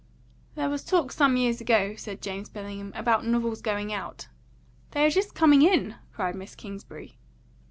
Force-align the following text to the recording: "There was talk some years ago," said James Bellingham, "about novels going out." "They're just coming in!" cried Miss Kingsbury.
"There 0.55 0.67
was 0.67 0.83
talk 0.83 1.11
some 1.11 1.37
years 1.37 1.61
ago," 1.61 1.93
said 1.95 2.23
James 2.23 2.49
Bellingham, 2.49 2.91
"about 2.95 3.23
novels 3.23 3.61
going 3.61 3.93
out." 3.93 4.29
"They're 4.93 5.11
just 5.11 5.35
coming 5.35 5.61
in!" 5.61 5.93
cried 6.11 6.33
Miss 6.35 6.55
Kingsbury. 6.55 7.19